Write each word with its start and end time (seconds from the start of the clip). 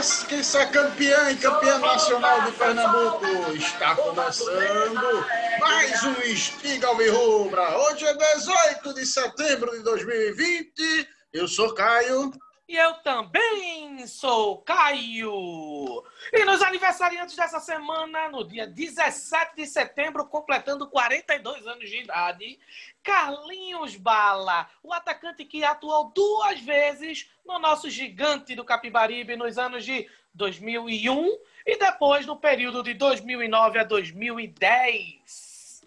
Justiça 0.00 0.64
campeã 0.68 1.30
e 1.30 1.36
campeã 1.36 1.78
nacional 1.78 2.40
de 2.46 2.52
Pernambuco. 2.52 3.52
Está 3.54 3.94
começando 3.94 5.26
mais 5.60 6.02
um 6.04 6.14
Espiga 6.22 6.86
Alvirrubra. 6.88 7.76
Hoje 7.76 8.06
é 8.06 8.14
18 8.14 8.94
de 8.94 9.04
setembro 9.04 9.70
de 9.72 9.82
2020. 9.82 11.06
Eu 11.34 11.46
sou 11.46 11.74
Caio. 11.74 12.32
E 12.70 12.76
eu 12.76 12.94
também 13.02 14.06
sou 14.06 14.58
Caio. 14.58 16.04
E 16.32 16.44
nos 16.44 16.62
aniversariantes 16.62 17.34
dessa 17.34 17.58
semana, 17.58 18.28
no 18.28 18.44
dia 18.44 18.64
17 18.64 19.56
de 19.56 19.66
setembro, 19.66 20.24
completando 20.24 20.86
42 20.86 21.66
anos 21.66 21.90
de 21.90 22.02
idade, 22.02 22.60
Carlinhos 23.02 23.96
Bala, 23.96 24.68
o 24.84 24.92
atacante 24.92 25.44
que 25.44 25.64
atuou 25.64 26.12
duas 26.14 26.60
vezes 26.60 27.28
no 27.44 27.58
nosso 27.58 27.90
gigante 27.90 28.54
do 28.54 28.64
Capibaribe 28.64 29.34
nos 29.34 29.58
anos 29.58 29.84
de 29.84 30.08
2001 30.32 31.38
e 31.66 31.76
depois 31.76 32.24
no 32.24 32.36
período 32.36 32.84
de 32.84 32.94
2009 32.94 33.80
a 33.80 33.84
2010. 33.84 35.82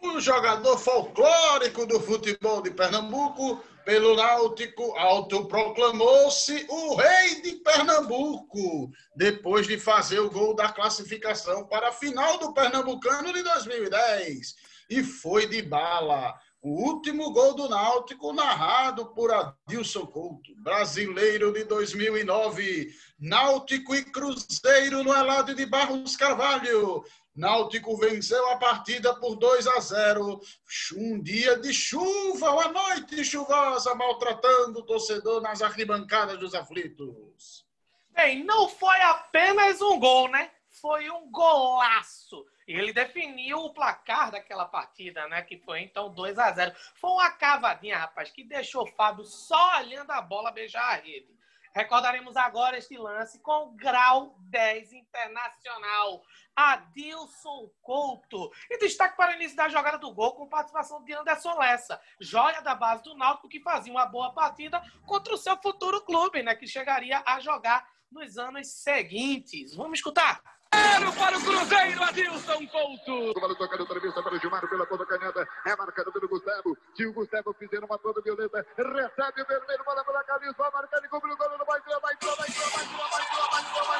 O 0.00 0.20
jogador 0.20 0.78
folclórico 0.78 1.84
do 1.84 1.98
futebol 1.98 2.62
de 2.62 2.70
Pernambuco, 2.70 3.60
pelo 3.84 4.16
Náutico, 4.16 4.96
autoproclamou-se 4.96 6.66
o 6.68 6.94
rei 6.94 7.42
de 7.42 7.52
Pernambuco, 7.56 8.90
depois 9.14 9.66
de 9.66 9.78
fazer 9.78 10.20
o 10.20 10.30
gol 10.30 10.54
da 10.54 10.70
classificação 10.70 11.66
para 11.66 11.88
a 11.88 11.92
final 11.92 12.38
do 12.38 12.52
Pernambucano 12.52 13.32
de 13.32 13.42
2010. 13.42 14.54
E 14.90 15.02
foi 15.02 15.46
de 15.46 15.62
bala. 15.62 16.34
O 16.62 16.82
último 16.82 17.30
gol 17.30 17.54
do 17.54 17.68
Náutico, 17.68 18.32
narrado 18.32 19.06
por 19.14 19.30
Adilson 19.30 20.06
Couto, 20.06 20.54
brasileiro 20.62 21.52
de 21.52 21.64
2009. 21.64 22.88
Náutico 23.20 23.94
e 23.94 24.02
Cruzeiro 24.02 25.04
no 25.04 25.14
Elado 25.14 25.54
de 25.54 25.66
Barros 25.66 26.16
Carvalho. 26.16 27.04
Náutico 27.34 27.96
venceu 27.96 28.48
a 28.50 28.56
partida 28.56 29.14
por 29.16 29.36
2 29.36 29.66
a 29.66 29.80
0. 29.80 30.40
Um 30.96 31.20
dia 31.20 31.58
de 31.58 31.72
chuva, 31.72 32.50
uma 32.50 32.68
noite 32.68 33.24
chuvosa, 33.24 33.94
maltratando 33.94 34.80
o 34.80 34.86
torcedor 34.86 35.40
nas 35.42 35.60
arquibancadas 35.60 36.38
dos 36.38 36.54
aflitos. 36.54 37.66
Bem, 38.10 38.44
não 38.44 38.68
foi 38.68 39.00
apenas 39.00 39.82
um 39.82 39.98
gol, 39.98 40.28
né? 40.28 40.50
Foi 40.70 41.10
um 41.10 41.30
golaço 41.30 42.44
ele 42.66 42.92
definiu 42.92 43.58
o 43.58 43.74
placar 43.74 44.30
daquela 44.30 44.64
partida, 44.64 45.28
né? 45.28 45.42
Que 45.42 45.58
foi 45.58 45.82
então 45.82 46.12
2 46.12 46.38
a 46.38 46.50
0 46.50 46.74
Foi 46.94 47.10
uma 47.10 47.30
cavadinha, 47.30 47.98
rapaz, 47.98 48.30
que 48.30 48.42
deixou 48.42 48.84
o 48.84 48.92
Fábio 48.92 49.24
só 49.24 49.78
olhando 49.80 50.10
a 50.10 50.22
bola 50.22 50.50
beijar 50.50 50.94
a 50.94 50.96
rede. 50.96 51.28
Recordaremos 51.74 52.36
agora 52.36 52.78
este 52.78 52.96
lance 52.96 53.40
com 53.40 53.64
o 53.64 53.72
grau 53.72 54.36
10 54.42 54.92
internacional. 54.92 56.22
Adilson 56.54 57.68
Couto. 57.82 58.52
E 58.70 58.78
destaque 58.78 59.16
para 59.16 59.32
o 59.32 59.34
início 59.34 59.56
da 59.56 59.68
jogada 59.68 59.98
do 59.98 60.14
gol 60.14 60.34
com 60.34 60.48
participação 60.48 61.02
de 61.02 61.12
Anderson 61.12 61.58
Lessa, 61.58 62.00
joia 62.20 62.62
da 62.62 62.76
base 62.76 63.02
do 63.02 63.16
Náutico 63.16 63.48
que 63.48 63.60
fazia 63.60 63.92
uma 63.92 64.06
boa 64.06 64.32
partida 64.32 64.80
contra 65.04 65.34
o 65.34 65.38
seu 65.38 65.56
futuro 65.56 66.00
clube, 66.02 66.44
né? 66.44 66.54
Que 66.54 66.66
chegaria 66.66 67.20
a 67.26 67.40
jogar 67.40 67.88
nos 68.08 68.38
anos 68.38 68.68
seguintes. 68.68 69.74
Vamos 69.74 69.98
escutar. 69.98 70.53
Zero 70.84 71.12
para 71.14 71.38
o 71.38 71.40
Cruzeiro, 71.40 72.04
Adilson 72.04 72.66
Couto. 72.68 73.40
Vale 73.40 73.54
tocando 73.54 73.84
entrevista 73.84 74.22
para 74.22 74.34
o 74.34 74.38
Gilmar 74.38 74.68
pela 74.68 74.86
ponta 74.86 75.06
canhota. 75.06 75.48
É 75.66 75.74
marcado 75.76 76.12
pelo 76.12 76.28
Gustavo. 76.28 76.76
Se 76.94 77.06
o 77.06 77.12
Gustavo 77.14 77.54
fizer 77.58 77.82
uma 77.82 77.98
toda 77.98 78.20
violenta, 78.20 78.66
recebe 78.76 79.42
o 79.42 79.46
vermelho, 79.46 79.84
bola 79.84 80.04
para 80.04 80.22
Carlinhos, 80.24 80.56
vai 80.56 80.70
marcar 80.70 81.02
e 81.02 81.08
cobre 81.08 81.32
o 81.32 81.36
gol, 81.36 81.48
não 81.58 81.64
vai 81.64 81.78
entrar, 81.78 81.98
vai 82.00 82.12
entrar, 82.12 82.34
vai 82.36 82.48
entrar, 82.48 82.68
vai 82.68 82.84
entrar, 82.84 83.08
vai 83.08 83.22
entrar, 83.22 83.48
vai 83.50 83.62
entrar, 83.62 83.84
vai 83.84 83.98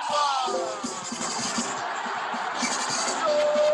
entrar. 3.62 3.73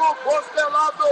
Tudo 0.00 0.14
congelado. 0.24 1.04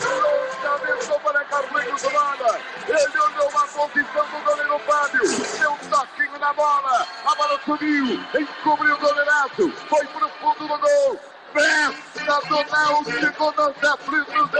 Lançamento 0.00 1.20
para 1.20 1.44
Carlinhos 1.44 2.02
Lana. 2.04 2.60
Ele 2.88 3.18
olhou 3.18 3.48
a 3.48 3.66
posição 3.66 4.26
do 4.26 4.44
goleiro 4.44 4.78
Fábio. 4.80 5.20
Deu 5.58 5.72
um 5.72 5.76
toquinho 5.76 6.38
na 6.38 6.52
bola. 6.54 7.06
A 7.26 7.34
bola 7.34 7.60
subiu. 7.64 8.20
Encobriu 8.34 8.94
o 8.94 8.98
goleiraço. 8.98 9.70
Foi 9.88 10.06
pro 10.06 10.28
fundo 10.40 10.68
do 10.68 10.78
gol. 10.78 11.20
Festa 11.52 12.40
do 12.48 12.64
Náutico 12.70 13.52
nos 13.52 13.84
aflitos 13.84 14.50
do 14.50 14.58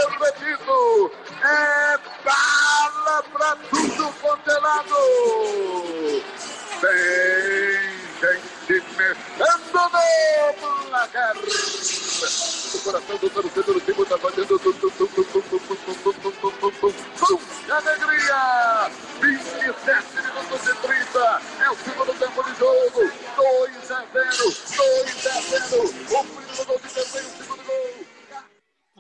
coração 13.53 13.63
do 13.63 13.63
torcedor 13.63 13.75
do 13.75 13.81
time 13.81 14.03
está 14.03 14.19
fazendo 14.19 14.59
alegria. 17.71 18.91
27 19.21 20.17
minutos 20.17 20.69
e 20.69 20.75
30. 20.75 21.43
É 21.61 21.71
o 21.71 21.77
segundo 21.77 22.15
tempo 22.19 22.43
de 22.45 22.59
jogo. 22.59 23.13
2 23.37 23.91
a 23.91 24.05
0. 24.07 24.31
2 24.77 25.27
a 25.27 25.41
0. 25.41 25.85
O 25.85 26.25
primeiro 26.25 26.67
gol 26.67 26.79
de 26.79 26.95
desenho, 26.95 27.27
o 27.27 27.31
segundo 27.31 27.63
gol. 27.65 28.07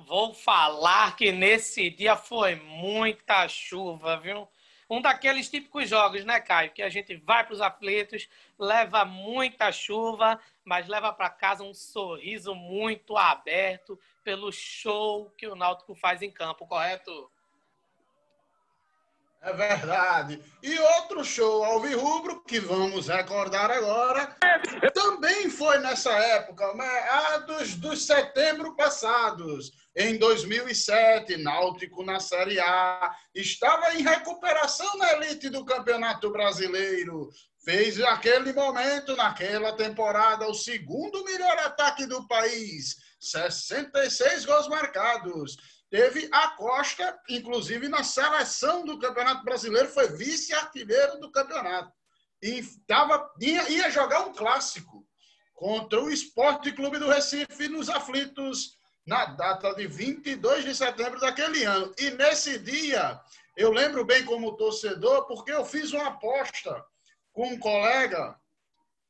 Vou 0.07 0.35
falar 0.35 1.17
que 1.17 1.33
nesse 1.33 1.89
dia 1.91 2.17
foi 2.17 2.57
muita 2.57 3.49
chuva, 3.49 4.19
viu? 4.19 4.49
Um 4.92 5.00
daqueles 5.00 5.48
típicos 5.48 5.88
jogos, 5.88 6.22
né, 6.22 6.38
Caio? 6.38 6.70
Que 6.70 6.82
a 6.82 6.91
gente 6.91 7.16
vai 7.16 7.42
para 7.44 7.54
os 7.54 7.62
aflitos, 7.62 8.28
leva 8.58 9.06
muita 9.06 9.72
chuva, 9.72 10.38
mas 10.62 10.86
leva 10.86 11.10
para 11.10 11.30
casa 11.30 11.64
um 11.64 11.72
sorriso 11.72 12.54
muito 12.54 13.16
aberto 13.16 13.98
pelo 14.22 14.53
show 14.53 15.30
que 15.30 15.47
o 15.47 15.56
Náutico 15.56 15.94
faz 15.94 16.20
em 16.20 16.30
campo, 16.30 16.66
correto? 16.66 17.30
É 19.42 19.53
verdade. 19.53 20.41
E 20.62 20.78
outro 20.78 21.25
show 21.25 21.64
ao 21.64 21.80
Rubro, 21.80 22.44
que 22.44 22.60
vamos 22.60 23.08
recordar 23.08 23.72
agora, 23.72 24.36
também 24.94 25.50
foi 25.50 25.78
nessa 25.78 26.12
época, 26.12 26.72
né? 26.75 26.98
a 27.10 27.38
dos, 27.38 27.75
dos 27.75 28.06
setembro 28.06 28.76
passados 28.76 29.72
em 29.97 30.16
2007, 30.16 31.36
Náutico 31.38 32.04
na 32.04 32.20
Série 32.20 32.60
A, 32.60 33.16
estava 33.34 33.92
em 33.94 34.03
recuperação 34.03 34.97
na 34.97 35.12
elite 35.14 35.50
do 35.50 35.64
Campeonato 35.64 36.30
Brasileiro. 36.30 37.28
Fez 37.65 37.98
naquele 37.98 38.53
momento, 38.53 39.16
naquela 39.16 39.72
temporada, 39.72 40.47
o 40.47 40.54
segundo 40.54 41.24
melhor 41.24 41.59
ataque 41.59 42.06
do 42.06 42.27
país, 42.28 42.97
66 43.21 44.45
gols 44.45 44.68
marcados. 44.68 45.56
Teve 45.92 46.27
a 46.33 46.48
Costa, 46.48 47.21
inclusive 47.28 47.86
na 47.86 48.03
seleção 48.03 48.83
do 48.83 48.98
Campeonato 48.98 49.44
Brasileiro, 49.44 49.91
foi 49.91 50.09
vice-artilheiro 50.09 51.21
do 51.21 51.30
campeonato. 51.30 51.92
E 52.42 52.62
tava, 52.86 53.30
ia, 53.39 53.68
ia 53.68 53.91
jogar 53.91 54.21
um 54.21 54.33
clássico 54.33 55.06
contra 55.54 56.00
o 56.00 56.10
Esporte 56.10 56.72
Clube 56.72 56.98
do 56.98 57.10
Recife 57.10 57.68
nos 57.68 57.91
aflitos 57.91 58.78
na 59.06 59.27
data 59.27 59.74
de 59.74 59.86
22 59.86 60.65
de 60.65 60.74
setembro 60.74 61.21
daquele 61.21 61.62
ano. 61.65 61.92
E 61.98 62.09
nesse 62.09 62.59
dia, 62.59 63.21
eu 63.54 63.71
lembro 63.71 64.03
bem 64.03 64.24
como 64.24 64.56
torcedor, 64.56 65.27
porque 65.27 65.53
eu 65.53 65.62
fiz 65.62 65.92
uma 65.92 66.09
aposta 66.09 66.83
com 67.34 67.48
um 67.48 67.59
colega 67.59 68.34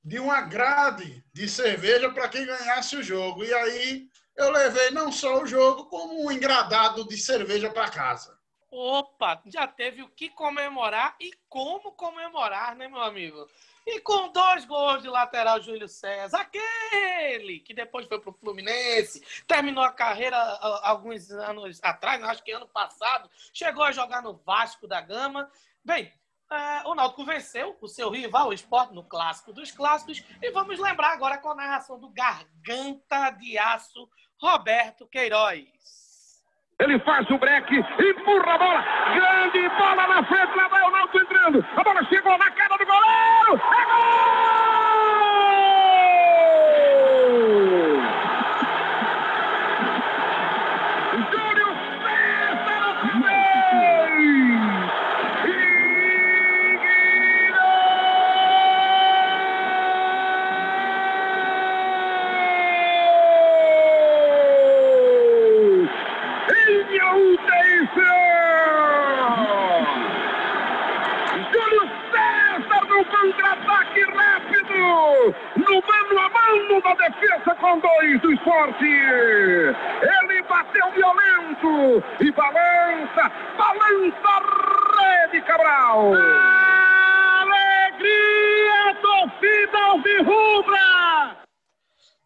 de 0.03 0.19
uma 0.19 0.41
grade 0.41 1.25
de 1.33 1.49
cerveja 1.49 2.11
para 2.11 2.29
quem 2.29 2.45
ganhasse 2.45 2.97
o 2.97 3.05
jogo. 3.05 3.45
E 3.45 3.55
aí 3.55 4.11
eu 4.37 4.51
levei 4.51 4.91
não 4.91 5.13
só 5.13 5.43
o 5.43 5.47
jogo, 5.47 5.87
como 5.87 6.25
um 6.25 6.33
engradado 6.33 7.07
de 7.07 7.17
cerveja 7.17 7.71
para 7.71 7.91
casa. 7.91 8.39
Opa, 8.71 9.43
já 9.47 9.67
teve 9.67 10.03
o 10.03 10.09
que 10.09 10.31
comemorar 10.31 11.15
e 11.21 11.31
como 11.47 11.93
comemorar, 11.93 12.75
né, 12.75 12.89
meu 12.89 13.03
amigo? 13.03 13.47
E 13.87 14.01
com 14.01 14.33
dois 14.33 14.65
gols 14.65 15.03
de 15.03 15.09
lateral, 15.09 15.61
Júlio 15.61 15.89
César, 15.89 16.39
aquele 16.39 17.61
que 17.61 17.75
depois 17.75 18.07
foi 18.07 18.19
para 18.19 18.31
o 18.31 18.33
Fluminense, 18.33 19.23
terminou 19.47 19.85
a 19.85 19.93
carreira 19.93 20.39
alguns 20.83 21.31
anos 21.33 21.81
atrás, 21.83 22.23
acho 22.23 22.43
que 22.43 22.53
ano 22.53 22.67
passado, 22.67 23.29
chegou 23.53 23.83
a 23.83 23.93
jogar 23.93 24.23
no 24.23 24.35
Vasco 24.35 24.87
da 24.87 25.01
Gama. 25.01 25.51
Bem, 25.85 26.11
é, 26.53 26.83
o 26.87 26.95
Náutico 26.95 27.25
venceu 27.25 27.77
o 27.81 27.89
seu 27.89 28.11
rival, 28.11 28.49
o 28.49 28.53
Sport, 28.53 28.93
no 28.93 29.03
clássico 29.05 29.53
dos 29.53 29.71
clássicos. 29.71 30.23
E 30.41 30.51
vamos 30.51 30.79
lembrar 30.79 31.13
agora 31.13 31.39
com 31.39 31.51
a 31.51 31.55
narração 31.55 31.99
do 31.99 32.11
Garganta 32.11 33.31
de 33.31 33.59
Aço, 33.59 34.09
Roberto 34.41 35.07
Queiroz. 35.07 35.67
Ele 36.79 36.99
faz 37.01 37.29
o 37.31 37.39
break, 37.39 37.75
empurra 37.75 38.55
a 38.55 38.59
bola. 38.59 38.85
Grande 39.15 39.69
bola 39.77 40.07
na 40.09 40.25
frente, 40.25 40.57
lá 40.57 40.69
vai 40.69 40.83
o 40.83 40.91
Náutico 40.91 41.19
entrando. 41.19 41.67
A 41.77 41.85
bola 41.85 42.05
chegou 42.05 42.37
na 42.37 42.51
cara 42.51 42.77
do 42.77 42.87
goleiro. 42.87 43.57
É 43.57 43.85
gol! 43.85 44.63
defesa 77.11 77.55
com 77.57 77.79
dois 77.79 78.21
do 78.21 78.33
esporte. 78.33 78.85
Ele 78.85 80.43
bateu 80.43 80.91
violento 80.93 82.03
e 82.21 82.31
balança, 82.33 83.33
balança 83.57 84.29
a 84.29 84.41
rede, 85.25 85.41
Cabral. 85.43 86.13
Alegria, 87.43 88.95
torcida 89.01 89.79
alvirrubra! 89.79 91.37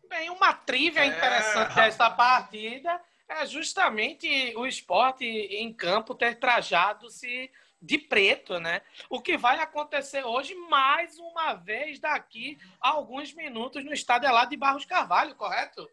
Bem, 0.09 0.31
uma 0.31 0.53
trivia 0.53 1.05
é. 1.05 1.07
Interessante 1.27 1.75
desta 1.75 2.11
partida 2.11 3.01
é 3.29 3.45
justamente 3.47 4.55
o 4.57 4.67
esporte 4.67 5.25
em 5.25 5.73
campo 5.73 6.15
ter 6.15 6.39
trajado-se 6.39 7.51
de 7.81 7.99
preto, 7.99 8.59
né? 8.59 8.83
O 9.11 9.21
que 9.21 9.37
vai 9.37 9.59
acontecer 9.59 10.25
hoje, 10.25 10.55
mais 10.55 11.19
uma 11.19 11.55
vez, 11.55 11.99
daqui 11.99 12.59
a 12.81 12.91
alguns 12.91 13.33
minutos, 13.35 13.85
no 13.85 13.93
estádio 13.93 14.33
lá 14.33 14.45
de 14.45 14.57
Barros 14.57 14.85
Carvalho, 14.85 15.35
correto? 15.35 15.89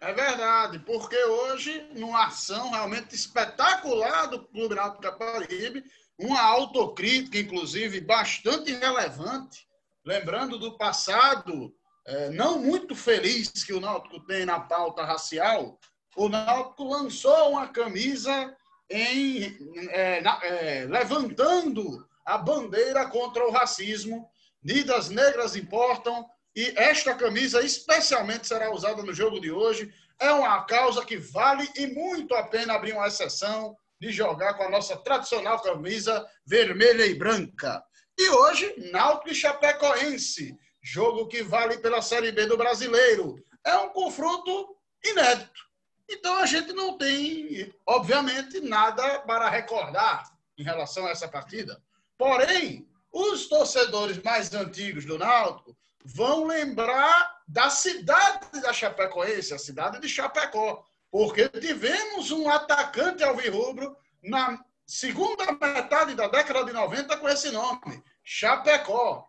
É 0.00 0.12
verdade, 0.12 0.78
porque 0.80 1.16
hoje, 1.16 1.88
numa 1.94 2.26
ação 2.26 2.70
realmente 2.70 3.14
espetacular 3.14 4.26
do 4.26 4.44
Clube 4.46 4.74
Náutico 4.74 5.02
Caparibe, 5.02 5.82
uma 6.18 6.40
autocrítica, 6.40 7.38
inclusive, 7.38 8.00
bastante 8.00 8.72
relevante, 8.72 9.66
lembrando 10.04 10.58
do 10.58 10.76
passado 10.76 11.74
é, 12.06 12.30
não 12.30 12.58
muito 12.58 12.94
feliz 12.94 13.50
que 13.64 13.72
o 13.72 13.80
Náutico 13.80 14.20
tem 14.26 14.44
na 14.44 14.60
pauta 14.60 15.04
racial, 15.04 15.78
o 16.16 16.28
Náutico 16.28 16.84
lançou 16.84 17.50
uma 17.50 17.68
camisa 17.68 18.54
em, 18.88 19.56
é, 19.90 20.20
na, 20.20 20.40
é, 20.42 20.86
levantando 20.86 22.06
a 22.24 22.38
bandeira 22.38 23.06
contra 23.06 23.46
o 23.46 23.50
racismo. 23.50 24.28
Vidas 24.62 25.08
negras 25.10 25.54
importam 25.56 26.26
e 26.54 26.72
esta 26.76 27.14
camisa 27.14 27.62
especialmente 27.62 28.46
será 28.46 28.72
usada 28.72 29.02
no 29.02 29.12
jogo 29.12 29.40
de 29.40 29.50
hoje. 29.50 29.92
É 30.18 30.30
uma 30.30 30.64
causa 30.64 31.04
que 31.04 31.18
vale 31.18 31.68
e 31.76 31.86
muito 31.88 32.34
a 32.34 32.44
pena 32.44 32.74
abrir 32.74 32.92
uma 32.92 33.08
exceção 33.08 33.76
de 34.00 34.10
jogar 34.10 34.54
com 34.54 34.62
a 34.62 34.70
nossa 34.70 34.96
tradicional 34.96 35.60
camisa 35.60 36.24
vermelha 36.46 37.04
e 37.04 37.14
branca. 37.14 37.82
E 38.18 38.30
hoje, 38.30 38.74
Náutico 38.90 39.30
e 39.30 39.34
Chapecoense, 39.34 40.56
jogo 40.86 41.26
que 41.26 41.42
vale 41.42 41.78
pela 41.78 42.00
Série 42.00 42.30
B 42.30 42.46
do 42.46 42.56
Brasileiro. 42.56 43.44
É 43.64 43.76
um 43.78 43.88
confronto 43.88 44.76
inédito. 45.04 45.60
Então 46.08 46.36
a 46.36 46.46
gente 46.46 46.72
não 46.72 46.96
tem, 46.96 47.74
obviamente, 47.84 48.60
nada 48.60 49.18
para 49.20 49.48
recordar 49.48 50.30
em 50.56 50.62
relação 50.62 51.04
a 51.04 51.10
essa 51.10 51.26
partida. 51.26 51.82
Porém, 52.16 52.88
os 53.12 53.48
torcedores 53.48 54.22
mais 54.22 54.54
antigos 54.54 55.04
do 55.04 55.18
Náutico 55.18 55.76
vão 56.04 56.44
lembrar 56.44 57.36
da 57.48 57.68
cidade 57.68 58.60
da 58.60 58.72
Chapecoense, 58.72 59.52
a 59.52 59.58
cidade 59.58 60.00
de 60.00 60.08
Chapecó, 60.08 60.84
porque 61.10 61.48
tivemos 61.48 62.30
um 62.30 62.48
atacante 62.48 63.24
alvirrubro 63.24 63.96
na 64.22 64.64
segunda 64.86 65.50
metade 65.52 66.14
da 66.14 66.28
década 66.28 66.64
de 66.64 66.72
90 66.72 67.16
com 67.16 67.28
esse 67.28 67.50
nome, 67.50 68.04
Chapecó. 68.22 69.26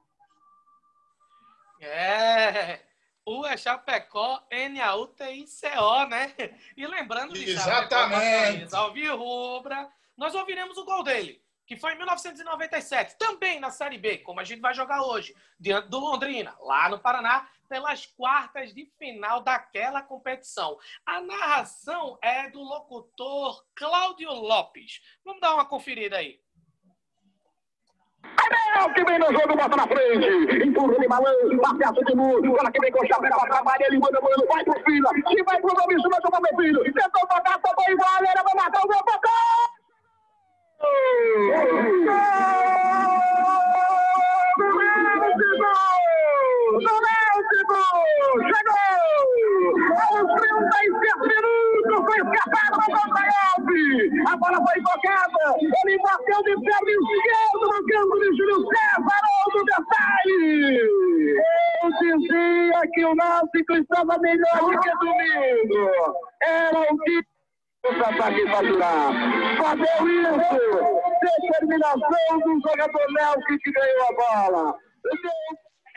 É, 1.79 2.81
U 3.25 3.45
é 3.45 3.57
Chapecó, 3.57 4.41
N-A-U-T-I-C-O, 4.49 6.05
né? 6.07 6.33
E 6.77 6.87
lembrando 6.87 7.33
de 7.33 7.49
Exatamente. 7.49 8.71
Chapecó, 8.71 9.15
Rubra, 9.15 9.89
nós 10.15 10.33
ouviremos 10.33 10.77
o 10.77 10.85
gol 10.85 11.03
dele, 11.03 11.43
que 11.65 11.75
foi 11.75 11.93
em 11.93 11.97
1997, 11.97 13.17
também 13.17 13.59
na 13.59 13.69
Série 13.69 13.97
B, 13.97 14.19
como 14.19 14.39
a 14.39 14.43
gente 14.45 14.61
vai 14.61 14.73
jogar 14.73 15.03
hoje, 15.03 15.35
diante 15.59 15.89
do 15.89 15.99
Londrina, 15.99 16.55
lá 16.61 16.87
no 16.87 16.99
Paraná, 16.99 17.47
pelas 17.67 18.05
quartas 18.05 18.73
de 18.73 18.85
final 18.97 19.41
daquela 19.41 20.01
competição. 20.01 20.79
A 21.05 21.19
narração 21.19 22.17
é 22.21 22.49
do 22.49 22.61
locutor 22.61 23.65
Cláudio 23.75 24.31
Lopes. 24.31 25.01
Vamos 25.25 25.41
dar 25.41 25.53
uma 25.53 25.65
conferida 25.65 26.17
aí. 26.17 26.39
Abel 28.23 28.93
que 28.93 29.03
vem 29.05 29.19
no 29.19 29.31
jogo, 29.31 29.55
bota 29.55 29.75
na 29.75 29.87
frente. 29.87 30.67
Empurra 30.67 30.99
de 30.99 31.07
balanço, 31.07 31.57
passeaço 31.61 32.05
de 32.05 32.15
muro. 32.15 32.41
Bola 32.41 32.71
que 32.71 32.79
vem 32.79 32.91
com 32.91 33.03
o 33.03 33.07
chapéu, 33.07 33.31
ela 33.31 33.47
trabalha, 33.47 33.85
ele 33.87 33.99
manda, 33.99 34.21
mano, 34.21 34.45
vai 34.47 34.63
pro 34.63 34.83
filho. 34.83 35.07
Se 35.27 35.43
vai 35.43 35.61
pro 35.61 35.73
nome, 35.73 35.95
isso 35.95 36.09
vai 36.09 36.21
tomar 36.21 36.41
meu 36.41 36.55
filho. 36.57 36.83
Tentou 36.83 37.27
tocar, 37.27 37.59
tocou 37.59 37.91
igual, 37.91 38.23
era 38.25 38.43
pra 38.43 38.55
matar 38.55 38.81
o 38.83 38.87
meu 38.87 38.99
tocou! 38.99 39.77
Gol! 41.99 42.57
Gol! 46.79 47.26
Chegou! 47.87 48.87
Aos 49.97 50.27
37 50.41 51.19
minutos, 51.21 51.97
foi 52.05 52.17
escapado 52.17 52.75
do 52.85 52.97
Alves. 53.47 54.11
A 54.27 54.35
bola 54.37 54.57
foi 54.57 54.81
tocada, 54.83 55.45
ele 55.61 55.97
bateu 55.99 56.43
de 56.43 56.53
perna 56.65 56.91
esquerdo 56.91 57.63
no 57.63 57.79
campo 57.85 58.19
de 58.19 58.27
Júlio 58.37 58.59
César, 58.67 59.23
outro 59.45 59.63
detalhe. 59.65 61.37
Eu 61.83 61.89
dizia 61.99 62.81
que 62.93 63.05
o 63.05 63.15
Náutico 63.15 63.73
estava 63.73 64.17
melhor 64.19 64.59
do 64.59 64.79
que 64.79 64.91
domingo. 64.99 65.91
Era 66.41 66.79
o 66.79 66.97
que 66.99 67.21
contra-ataque 67.83 68.47
faturar. 68.49 69.13
Fazeu 69.57 70.07
isso! 70.09 70.57
Determinação 71.41 72.39
do 72.39 72.59
jogador 72.67 73.13
Nelson 73.13 73.57
que 73.63 73.71
ganhou 73.71 74.03
a 74.03 74.51
bola. 74.51 74.75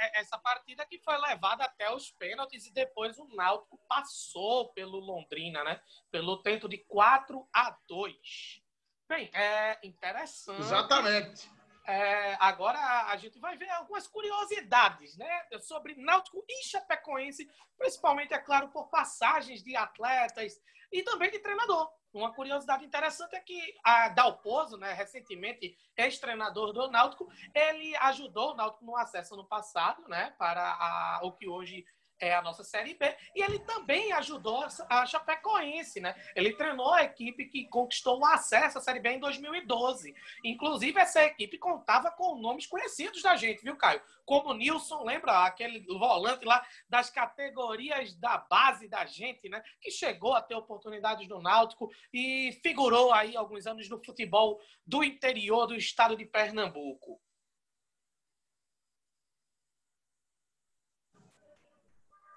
É, 0.01 0.21
essa 0.21 0.39
partida 0.39 0.87
que 0.87 0.99
foi 0.99 1.19
levada 1.19 1.63
até 1.65 1.93
os 1.93 2.11
pênaltis 2.13 2.67
e 2.67 2.73
depois 2.73 3.19
o 3.19 3.29
Náutico 3.35 3.79
passou 3.87 4.73
pelo 4.73 4.99
Londrina, 4.99 5.63
né? 5.63 5.79
Pelo 6.11 6.43
tento 6.43 6.67
de 6.67 6.79
4 6.79 7.47
a 7.53 7.77
2. 7.87 8.63
Bem, 9.07 9.31
é 9.35 9.79
interessante. 9.87 10.61
Exatamente. 10.61 11.51
É, 11.87 12.35
agora 12.41 12.79
a 13.09 13.17
gente 13.19 13.39
vai 13.39 13.59
ver 13.59 13.69
algumas 13.71 14.07
curiosidades, 14.07 15.19
né? 15.19 15.47
Sobre 15.61 15.95
Náutico 15.97 16.43
e 16.49 16.65
Chapecoense, 16.65 17.47
principalmente, 17.77 18.33
é 18.33 18.39
claro, 18.39 18.71
por 18.71 18.89
passagens 18.89 19.63
de 19.63 19.77
atletas 19.77 20.59
e 20.91 21.03
também 21.03 21.31
de 21.31 21.41
treinador. 21.41 21.91
Uma 22.13 22.33
curiosidade 22.35 22.85
interessante 22.85 23.37
é 23.37 23.41
que 23.41 23.77
a 23.85 24.09
Dalpozo, 24.09 24.77
né, 24.77 24.93
recentemente 24.93 25.77
ex-treinador 25.97 26.73
do 26.73 26.91
Náutico, 26.91 27.29
ele 27.55 27.95
ajudou 27.97 28.53
o 28.53 28.57
Náutico 28.57 28.85
no 28.85 28.97
acesso 28.97 29.37
no 29.37 29.47
passado, 29.47 30.07
né, 30.09 30.35
para 30.39 30.61
a, 30.63 31.21
o 31.23 31.33
que 31.33 31.49
hoje 31.49 31.85
é 32.21 32.35
a 32.35 32.43
nossa 32.43 32.63
Série 32.63 32.95
B. 32.95 33.07
E 33.35 33.43
ele 33.43 33.59
também 33.61 34.13
ajudou 34.13 34.65
a 34.89 35.07
Chapecoense, 35.07 36.01
né? 36.01 36.15
Ele 36.37 36.53
treinou 36.53 36.93
a 36.93 37.05
equipe 37.05 37.47
que 37.47 37.69
conquistou 37.69 38.21
o 38.21 38.27
acesso 38.27 38.79
à 38.79 38.81
Série 38.81 39.01
B 39.01 39.11
em 39.11 39.19
2012. 39.19 40.15
Inclusive, 40.45 41.01
essa 41.01 41.25
equipe 41.25 41.59
contava 41.59 42.11
com 42.11 42.37
nomes 42.37 42.67
conhecidos 42.67 43.23
da 43.23 43.37
gente, 43.37 43.63
viu, 43.63 43.77
Caio? 43.77 44.03
Como 44.25 44.55
Nilson, 44.55 45.03
lembra 45.03 45.45
aquele 45.45 45.81
volante 45.87 46.45
lá 46.45 46.65
das 46.89 47.11
categorias 47.11 48.15
da 48.15 48.39
base 48.39 48.87
da 48.87 49.05
gente, 49.07 49.49
né? 49.49 49.63
Que 49.81 49.91
chegou 49.91 50.35
a 50.35 50.43
ter 50.43 50.55
oportunidades 50.55 51.27
no 51.29 51.41
Náutico 51.41 51.91
e 52.13 52.59
figurou 52.63 53.13
aí 53.13 53.37
alguns 53.37 53.67
anos 53.67 53.89
no 53.89 54.03
futebol 54.05 54.61
do 54.87 55.03
interior 55.03 55.67
do 55.67 55.75
estado 55.75 56.17
de 56.17 56.25
Pernambuco. 56.25 57.21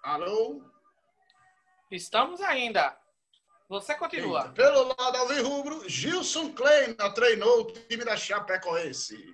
Alô? 0.03 0.62
Estamos 1.89 2.41
ainda. 2.41 2.98
Você 3.69 3.95
continua. 3.95 4.41
Eita, 4.41 4.51
pelo 4.51 4.93
lado 5.00 5.17
alvirrubro, 5.17 5.89
Gilson 5.89 6.53
Kleina 6.53 7.10
treinou 7.13 7.62
o 7.62 7.72
time 7.72 8.03
da 8.03 8.17
Chapecoense. 8.17 9.33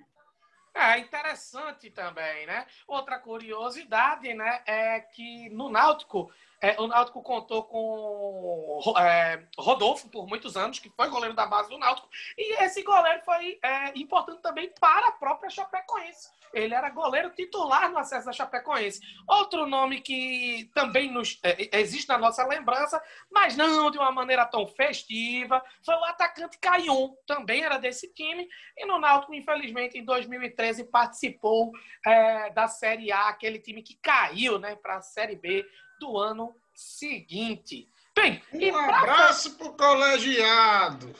É 0.72 0.98
interessante 0.98 1.90
também, 1.90 2.46
né? 2.46 2.64
Outra 2.86 3.18
curiosidade, 3.18 4.32
né, 4.32 4.62
é 4.64 5.00
que 5.00 5.50
no 5.50 5.68
Náutico 5.68 6.32
é, 6.60 6.80
o 6.80 6.86
Náutico 6.86 7.22
contou 7.22 7.64
com 7.64 8.80
é, 8.98 9.42
Rodolfo 9.58 10.08
por 10.08 10.28
muitos 10.28 10.56
anos, 10.56 10.78
que 10.78 10.90
foi 10.90 11.08
goleiro 11.08 11.34
da 11.34 11.46
base 11.46 11.70
do 11.70 11.78
Náutico, 11.78 12.08
e 12.36 12.62
esse 12.62 12.82
goleiro 12.82 13.22
foi 13.24 13.58
é, 13.62 13.98
importante 13.98 14.40
também 14.42 14.72
para 14.78 15.08
a 15.08 15.12
própria 15.12 15.50
Chapecoense. 15.50 16.30
Ele 16.52 16.74
era 16.74 16.90
goleiro 16.90 17.30
titular 17.30 17.90
no 17.90 17.98
acesso 17.98 18.26
da 18.26 18.32
Chapecoense. 18.32 19.00
Outro 19.28 19.66
nome 19.66 20.00
que 20.00 20.70
também 20.74 21.10
nos, 21.10 21.38
é, 21.42 21.78
existe 21.78 22.08
na 22.08 22.18
nossa 22.18 22.46
lembrança, 22.46 23.02
mas 23.30 23.56
não 23.56 23.90
de 23.90 23.98
uma 23.98 24.10
maneira 24.10 24.44
tão 24.46 24.66
festiva, 24.66 25.62
foi 25.84 25.94
o 25.94 26.04
atacante 26.04 26.58
Caion, 26.58 27.10
também 27.26 27.62
era 27.62 27.78
desse 27.78 28.12
time, 28.12 28.48
e 28.76 28.86
no 28.86 28.98
Náutico, 28.98 29.34
infelizmente, 29.34 29.98
em 29.98 30.04
2013 30.04 30.84
participou 30.84 31.70
é, 32.06 32.50
da 32.50 32.68
Série 32.68 33.12
A, 33.12 33.28
aquele 33.28 33.58
time 33.58 33.82
que 33.82 33.96
caiu 34.02 34.58
né, 34.58 34.76
para 34.76 34.96
a 34.96 35.02
Série 35.02 35.36
B 35.36 35.64
do 36.00 36.18
ano 36.18 36.54
seguinte. 36.74 37.88
Bem, 38.14 38.42
um 38.52 38.76
abraço 38.76 39.56
para 39.56 39.66
o 39.68 39.76
colegiado 39.76 41.14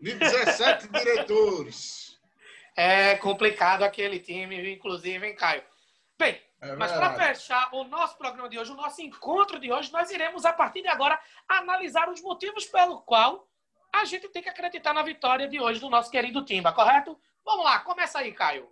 de 0.00 0.14
17 0.14 0.88
diretores. 0.92 2.05
É 2.76 3.16
complicado 3.16 3.82
aquele 3.82 4.20
time, 4.20 4.74
inclusive, 4.74 5.26
hein, 5.26 5.34
Caio? 5.34 5.64
Bem, 6.18 6.40
é 6.60 6.76
mas 6.76 6.92
para 6.92 7.14
fechar 7.14 7.70
o 7.72 7.84
nosso 7.84 8.18
programa 8.18 8.48
de 8.48 8.58
hoje, 8.58 8.70
o 8.70 8.76
nosso 8.76 9.00
encontro 9.00 9.58
de 9.58 9.72
hoje, 9.72 9.90
nós 9.90 10.10
iremos, 10.10 10.44
a 10.44 10.52
partir 10.52 10.82
de 10.82 10.88
agora, 10.88 11.18
analisar 11.48 12.10
os 12.10 12.20
motivos 12.20 12.66
pelo 12.66 13.00
qual 13.00 13.48
a 13.94 14.04
gente 14.04 14.28
tem 14.28 14.42
que 14.42 14.48
acreditar 14.48 14.92
na 14.92 15.02
vitória 15.02 15.48
de 15.48 15.58
hoje 15.58 15.80
do 15.80 15.88
nosso 15.88 16.10
querido 16.10 16.44
Timba, 16.44 16.72
correto? 16.72 17.18
Vamos 17.44 17.64
lá, 17.64 17.80
começa 17.80 18.18
aí, 18.18 18.32
Caio. 18.32 18.70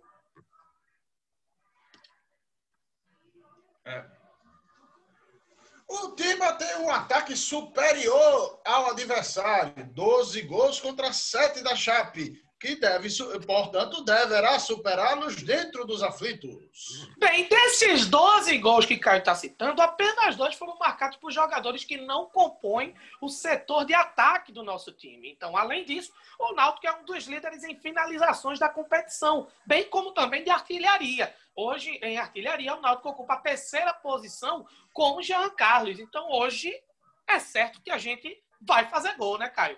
É, 3.85 4.05
o 5.87 6.09
Timba 6.15 6.53
tem 6.53 6.77
um 6.77 6.89
ataque 6.89 7.35
superior 7.35 8.59
ao 8.65 8.89
adversário. 8.89 9.85
12 9.93 10.41
gols 10.41 10.79
contra 10.79 11.13
7 11.13 11.61
da 11.61 11.75
Chape, 11.75 12.43
que 12.65 12.75
deve, 12.75 13.09
portanto, 13.45 14.03
deverá 14.03 14.57
superá-los 14.57 15.43
dentro 15.43 15.85
dos 15.85 16.01
aflitos. 16.01 17.07
Bem, 17.15 17.47
desses 17.47 18.07
12 18.07 18.57
gols 18.57 18.87
que 18.87 18.97
Caio 18.97 19.19
está 19.19 19.35
citando, 19.35 19.83
apenas 19.83 20.35
dois 20.35 20.55
foram 20.55 20.75
marcados 20.79 21.17
por 21.17 21.31
jogadores 21.31 21.83
que 21.83 21.97
não 21.97 22.25
compõem 22.25 22.95
o 23.21 23.29
setor 23.29 23.85
de 23.85 23.93
ataque 23.93 24.51
do 24.51 24.63
nosso 24.63 24.91
time. 24.91 25.29
Então, 25.29 25.55
além 25.55 25.85
disso, 25.85 26.11
o 26.39 26.53
Náutico 26.53 26.87
é 26.87 26.95
um 26.95 27.05
dos 27.05 27.27
líderes 27.27 27.63
em 27.63 27.75
finalizações 27.75 28.57
da 28.57 28.67
competição, 28.67 29.47
bem 29.63 29.83
como 29.83 30.11
também 30.11 30.43
de 30.43 30.49
artilharia. 30.49 31.31
Hoje, 31.55 31.91
em 32.01 32.17
artilharia, 32.17 32.75
o 32.75 32.81
Náutico 32.81 33.09
ocupa 33.09 33.35
a 33.35 33.41
terceira 33.41 33.93
posição 33.93 34.65
com 34.91 35.17
o 35.17 35.21
Jean 35.21 35.51
Carlos. 35.51 35.99
Então, 35.99 36.31
hoje, 36.31 36.73
é 37.27 37.37
certo 37.37 37.79
que 37.83 37.91
a 37.91 37.99
gente 37.99 38.41
vai 38.59 38.89
fazer 38.89 39.15
gol, 39.17 39.37
né, 39.37 39.49
Caio? 39.49 39.77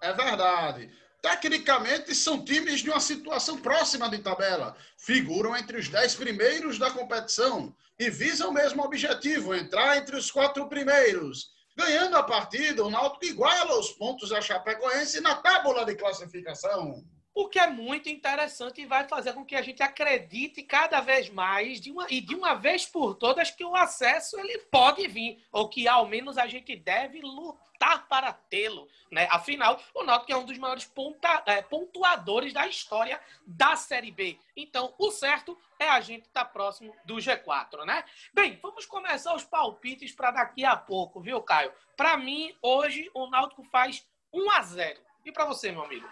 É 0.00 0.14
verdade. 0.14 0.90
Tecnicamente, 1.22 2.14
são 2.14 2.42
times 2.42 2.80
de 2.80 2.90
uma 2.90 3.00
situação 3.00 3.58
próxima 3.58 4.08
de 4.08 4.18
tabela. 4.18 4.74
Figuram 4.96 5.54
entre 5.56 5.78
os 5.78 5.88
dez 5.88 6.14
primeiros 6.14 6.78
da 6.78 6.90
competição 6.90 7.74
e 7.98 8.08
visam 8.08 8.48
o 8.48 8.54
mesmo 8.54 8.82
objetivo, 8.82 9.54
entrar 9.54 9.98
entre 9.98 10.16
os 10.16 10.30
quatro 10.30 10.66
primeiros. 10.68 11.50
Ganhando 11.76 12.16
a 12.16 12.22
partida, 12.22 12.84
o 12.84 12.90
Náutico 12.90 13.24
iguala 13.24 13.78
os 13.78 13.90
pontos 13.92 14.30
da 14.30 14.40
Chapecoense 14.40 15.20
na 15.20 15.36
tábula 15.36 15.84
de 15.84 15.94
classificação. 15.94 17.04
O 17.32 17.48
que 17.48 17.58
é 17.58 17.68
muito 17.68 18.08
interessante 18.08 18.80
e 18.80 18.86
vai 18.86 19.06
fazer 19.06 19.32
com 19.32 19.44
que 19.44 19.54
a 19.54 19.62
gente 19.62 19.82
acredite 19.82 20.62
cada 20.64 21.00
vez 21.00 21.30
mais 21.30 21.80
de 21.80 21.92
uma, 21.92 22.06
e 22.10 22.20
de 22.20 22.34
uma 22.34 22.54
vez 22.54 22.86
por 22.86 23.14
todas 23.14 23.50
que 23.50 23.64
o 23.64 23.76
acesso 23.76 24.38
ele 24.38 24.58
pode 24.58 25.06
vir, 25.06 25.44
ou 25.52 25.68
que 25.68 25.86
ao 25.86 26.06
menos 26.06 26.36
a 26.36 26.46
gente 26.48 26.74
deve 26.74 27.20
lutar 27.20 28.08
para 28.08 28.32
tê-lo. 28.32 28.88
Né? 29.12 29.28
Afinal, 29.30 29.80
o 29.94 30.02
Náutico 30.02 30.32
é 30.32 30.36
um 30.36 30.44
dos 30.44 30.58
maiores 30.58 30.84
ponta, 30.84 31.42
é, 31.46 31.62
pontuadores 31.62 32.52
da 32.52 32.66
história 32.66 33.20
da 33.46 33.76
Série 33.76 34.10
B. 34.10 34.36
Então, 34.56 34.92
o 34.98 35.10
certo 35.12 35.56
é 35.78 35.88
a 35.88 36.00
gente 36.00 36.26
estar 36.26 36.44
tá 36.44 36.50
próximo 36.50 36.94
do 37.04 37.14
G4, 37.16 37.84
né? 37.86 38.04
Bem, 38.34 38.58
vamos 38.60 38.86
começar 38.86 39.34
os 39.34 39.44
palpites 39.44 40.12
para 40.12 40.32
daqui 40.32 40.64
a 40.64 40.76
pouco, 40.76 41.20
viu, 41.20 41.40
Caio? 41.42 41.72
Para 41.96 42.16
mim, 42.16 42.54
hoje, 42.60 43.08
o 43.14 43.28
Náutico 43.28 43.62
faz 43.64 44.06
1 44.32 44.50
a 44.50 44.62
0 44.62 45.00
E 45.24 45.32
para 45.32 45.44
você, 45.44 45.70
meu 45.72 45.84
amigo? 45.84 46.08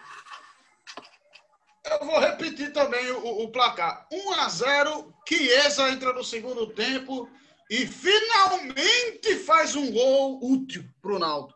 Eu 1.89 2.05
vou 2.05 2.19
repetir 2.19 2.71
também 2.71 3.09
o, 3.11 3.43
o 3.43 3.51
placar. 3.51 4.07
1 4.11 4.31
a 4.33 4.49
0 4.49 5.13
Chiesa 5.27 5.89
entra 5.89 6.13
no 6.13 6.23
segundo 6.23 6.67
tempo 6.67 7.29
e 7.69 7.85
finalmente 7.85 9.35
faz 9.45 9.75
um 9.75 9.91
gol 9.91 10.39
útil 10.43 10.83
para 11.01 11.13
o 11.13 11.19
Naldo. 11.19 11.53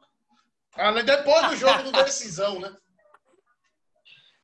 Depois 1.05 1.49
do 1.49 1.55
jogo 1.55 1.83
do 1.83 1.91
decisão, 2.03 2.59
né? 2.59 2.75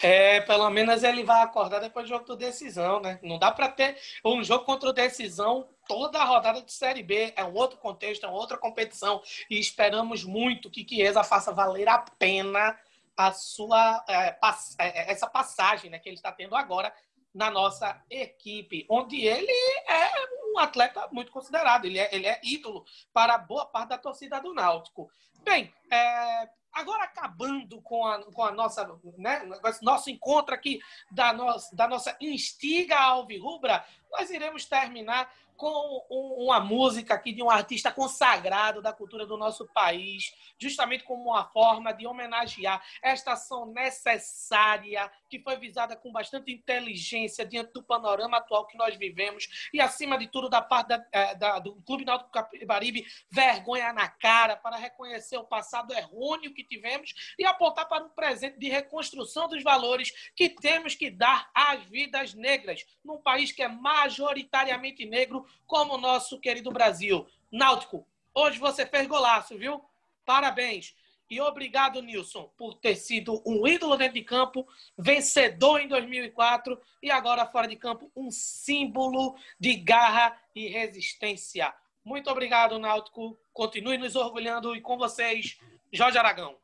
É, 0.02 0.40
pelo 0.42 0.70
menos 0.70 1.04
ele 1.04 1.24
vai 1.24 1.42
acordar 1.42 1.80
depois 1.80 2.06
do 2.06 2.10
jogo 2.10 2.26
do 2.26 2.38
decisão, 2.38 3.02
né? 3.02 3.20
Não 3.22 3.38
dá 3.38 3.52
para 3.52 3.68
ter 3.68 3.98
um 4.24 4.42
jogo 4.42 4.64
contra 4.64 4.90
o 4.90 4.94
decisão 4.94 5.68
toda 5.88 6.20
a 6.20 6.24
rodada 6.24 6.62
de 6.62 6.72
Série 6.72 7.04
B. 7.04 7.34
É 7.36 7.44
um 7.44 7.54
outro 7.54 7.78
contexto, 7.78 8.26
é 8.26 8.30
uma 8.30 8.38
outra 8.38 8.58
competição. 8.58 9.22
E 9.50 9.60
esperamos 9.60 10.24
muito 10.24 10.72
que 10.72 10.88
Chiesa 10.88 11.22
faça 11.22 11.52
valer 11.52 11.90
a 11.90 11.98
pena 11.98 12.80
a 13.20 13.34
sua 13.34 14.02
é, 14.08 14.40
é, 14.80 14.88
é, 14.88 15.12
essa 15.12 15.28
passagem 15.28 15.92
né, 15.92 16.00
que 16.00 16.08
ele 16.08 16.16
está 16.16 16.32
tendo 16.32 16.56
agora 16.56 16.94
na 17.36 17.52
nossa 17.52 18.02
equipe, 18.10 18.88
onde 18.90 19.26
ele 19.26 19.52
é 19.90 20.10
um 20.54 20.58
atleta 20.58 21.06
muito 21.12 21.30
considerado, 21.30 21.84
ele 21.84 22.00
é, 22.00 22.16
ele 22.16 22.26
é 22.26 22.40
ídolo 22.42 22.86
para 23.12 23.38
boa 23.38 23.66
parte 23.66 23.90
da 23.90 23.98
torcida 23.98 24.40
do 24.40 24.54
Náutico. 24.54 25.12
Bem, 25.44 25.74
é, 25.92 26.50
agora 26.72 27.04
acabando 27.04 27.82
com 27.82 28.06
a, 28.08 28.24
com 28.32 28.42
a 28.42 28.54
nossa, 28.54 28.88
né, 29.18 29.42
nosso 29.82 30.10
encontro 30.10 30.56
aqui 30.56 30.80
da, 31.12 31.34
no, 31.34 31.46
da 31.74 31.90
nossa 31.90 32.16
instiga 32.22 32.98
alvirrubra, 32.98 33.84
nós 34.12 34.30
iremos 34.30 34.64
terminar 34.64 35.30
com 35.60 36.06
uma 36.10 36.62
música 36.62 37.14
aqui 37.14 37.34
de 37.34 37.44
um 37.44 37.50
artista 37.50 37.92
consagrado 37.92 38.82
da 38.82 38.94
cultura 38.94 39.26
do 39.26 39.36
nosso 39.36 39.68
país, 39.74 40.34
justamente 40.58 41.04
como 41.04 41.32
uma 41.32 41.44
forma 41.44 41.92
de 41.92 42.08
homenagear 42.08 42.82
esta 43.04 43.34
ação 43.34 43.66
necessária 43.66 45.12
que 45.30 45.38
foi 45.38 45.58
visada 45.58 45.98
com 45.98 46.14
bastante 46.14 46.50
inteligência 46.50 47.46
diante 47.46 47.74
do 47.74 47.84
panorama 47.84 48.38
atual 48.38 48.68
que 48.68 48.78
nós 48.78 48.96
vivemos 48.96 49.70
e, 49.74 49.82
acima 49.82 50.18
de 50.18 50.28
tudo, 50.28 50.50
da 50.50 50.62
parte 50.62 50.88
da, 50.88 51.06
é, 51.12 51.36
da, 51.36 51.60
do 51.60 51.76
Clube 51.82 52.06
Náutico 52.06 52.32
Capibaribe, 52.32 53.06
vergonha 53.30 53.92
na 53.92 54.08
cara 54.08 54.56
para 54.56 54.78
reconhecer 54.78 55.38
o 55.38 55.44
passado 55.44 55.94
errôneo 55.94 56.54
que 56.54 56.64
tivemos 56.64 57.14
e 57.38 57.44
apontar 57.44 57.86
para 57.90 58.06
um 58.06 58.10
presente 58.10 58.58
de 58.58 58.70
reconstrução 58.70 59.50
dos 59.50 59.62
valores 59.62 60.32
que 60.38 60.48
temos 60.48 60.96
que 60.96 61.12
dar 61.12 61.52
às 61.54 61.84
vidas 61.84 62.34
negras 62.34 62.86
num 63.04 63.22
país 63.22 63.52
que 63.52 63.62
é 63.62 63.68
majoritariamente 63.68 65.06
negro 65.06 65.49
como 65.66 65.96
o 65.96 65.98
nosso 65.98 66.40
querido 66.40 66.72
Brasil. 66.72 67.28
Náutico, 67.52 68.08
hoje 68.34 68.60
você 68.60 68.86
fez 68.86 69.08
golaço, 69.08 69.58
viu? 69.58 69.84
Parabéns. 70.26 70.96
E 71.30 71.40
obrigado, 71.40 72.02
Nilson, 72.02 72.52
por 72.58 72.74
ter 72.74 72.96
sido 72.96 73.40
um 73.46 73.68
ídolo 73.68 73.96
dentro 73.96 74.16
de 74.16 74.24
campo, 74.24 74.68
vencedor 74.98 75.80
em 75.80 75.88
2004 75.88 76.80
e 77.04 77.12
agora 77.12 77.46
fora 77.46 77.68
de 77.68 77.76
campo, 77.76 78.12
um 78.16 78.32
símbolo 78.32 79.36
de 79.60 79.76
garra 79.76 80.36
e 80.56 80.68
resistência. 80.68 81.72
Muito 82.04 82.32
obrigado, 82.32 82.80
Náutico. 82.80 83.38
Continue 83.54 84.00
nos 84.00 84.16
orgulhando 84.16 84.76
e 84.76 84.82
com 84.82 84.98
vocês, 84.98 85.60
Jorge 85.94 86.18
Aragão. 86.18 86.58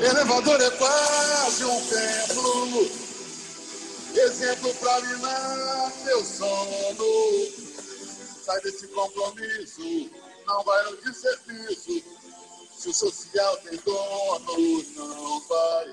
Elevador 0.00 0.60
é 0.60 0.70
quase 0.72 1.64
um 1.64 1.80
templo 1.88 3.07
exemplo 4.20 4.74
pra 4.74 5.00
minar 5.00 5.92
teu 6.04 6.24
sono. 6.24 7.04
Sai 8.44 8.60
desse 8.62 8.88
compromisso, 8.88 10.10
não 10.46 10.64
vai 10.64 10.90
no 10.90 10.96
desserviço. 10.98 12.02
Se 12.78 12.88
o 12.88 12.94
social 12.94 13.56
tem 13.58 13.78
dono, 13.78 14.82
não 14.94 15.40
vai. 15.40 15.92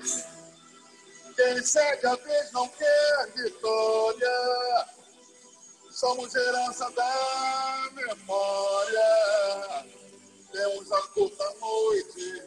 Quem 1.34 1.62
segue 1.62 2.06
a 2.06 2.14
vez 2.16 2.52
não 2.52 2.68
quer 2.68 3.32
vitória. 3.34 4.86
Somos 5.90 6.34
herança 6.34 6.90
da 6.92 7.90
memória. 7.92 9.86
Temos 10.52 10.92
a 10.92 11.02
curta 11.08 11.54
noite, 11.60 12.42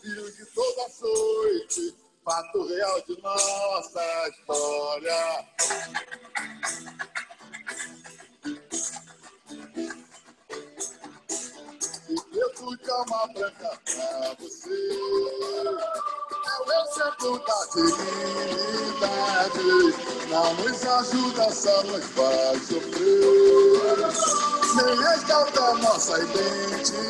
filhos 0.00 0.36
de 0.36 0.46
toda 0.46 0.88
noite, 1.00 1.94
fato 2.24 2.66
real 2.66 3.02
de 3.02 3.20
nossa 3.22 4.28
história. 4.28 5.46
E 12.08 12.38
eu 12.38 12.54
fui 12.54 12.76
cama 12.78 13.26
branca 13.34 13.78
pra 13.84 14.34
você. 14.38 14.70
É 16.44 16.54
o 16.60 16.72
exemplo 16.82 17.38
da 17.44 17.58
dignidade. 17.74 19.62
Não 20.28 20.54
nos 20.54 20.86
ajuda, 20.86 21.50
só 21.52 21.82
nos 21.84 22.04
faz 22.06 22.62
sofrer. 22.68 24.12
Nem 24.76 24.96
resgata 25.02 25.74
nossa 25.74 26.18
identidade. 26.20 27.02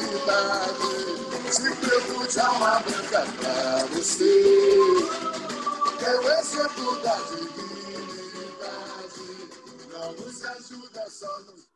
Se 1.52 1.71
preto 1.76 2.26
de 2.26 2.40
alma 2.40 2.80
branca 2.80 3.26
pra 3.38 3.85
você. 3.92 4.42
É 6.00 6.18
o 6.18 6.32
exemplo 6.32 6.97
da 7.02 7.14
dignidade. 7.16 8.73
Não 9.92 10.12
nos 10.12 10.44
ajuda, 10.47 11.11
só 11.11 11.40
nos 11.40 11.72